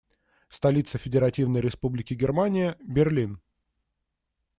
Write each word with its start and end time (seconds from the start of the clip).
Столица 0.49 0.97
Федеративной 0.97 1.61
Республики 1.61 2.15
Германия- 2.15 2.75
Берлин. 2.83 3.39